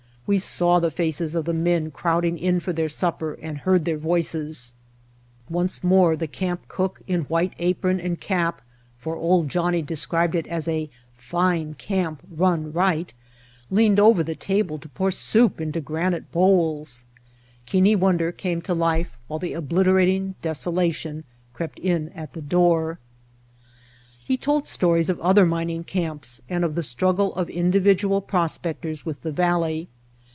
We 0.27 0.39
saw 0.39 0.79
the 0.79 0.91
faces 0.91 1.35
of 1.35 1.43
the 1.43 1.51
men 1.53 1.91
crowding 1.91 2.37
in 2.37 2.61
for 2.61 2.71
their 2.71 2.87
supper 2.87 3.33
and 3.41 3.57
heard 3.57 3.83
their 3.83 3.97
voices. 3.97 4.75
Once 5.49 5.83
more 5.83 6.15
the 6.15 6.25
camp 6.25 6.69
cook 6.69 7.01
in 7.05 7.23
white 7.23 7.51
apron 7.59 7.99
and 7.99 8.17
cap, 8.17 8.61
for 8.97 9.17
"Old 9.17 9.49
Johnnie" 9.49 9.81
described 9.81 10.33
it 10.33 10.47
as 10.47 10.69
a 10.69 10.89
fine 11.15 11.73
camp 11.73 12.21
"run 12.33 12.71
right," 12.71 13.13
leaned 13.69 13.99
over 13.99 14.23
the 14.23 14.33
table 14.33 14.77
to 14.79 14.87
pour 14.87 15.11
soup 15.11 15.59
into 15.59 15.79
[1 15.81 15.83
06] 15.83 15.89
Entering 15.89 15.89
Death 15.89 15.89
Valley 15.89 15.95
granite 15.99 16.31
bowls. 16.31 17.05
Keane 17.65 17.99
Wonder 17.99 18.31
came 18.31 18.61
to 18.61 18.73
life 18.73 19.17
while 19.27 19.39
the 19.39 19.51
obliterating 19.51 20.35
desolation 20.41 21.25
crept 21.53 21.77
in 21.77 22.07
at 22.13 22.31
the 22.31 22.41
door. 22.41 22.99
He 24.23 24.37
told 24.37 24.65
stories 24.65 25.09
of 25.09 25.19
other 25.19 25.45
mining 25.45 25.83
camps 25.83 26.39
and 26.47 26.63
of 26.63 26.75
the 26.75 26.83
struggle 26.83 27.35
of 27.35 27.49
individual 27.49 28.21
prospectors 28.21 29.05
with 29.05 29.23
the 29.23 29.33
valley. 29.33 29.89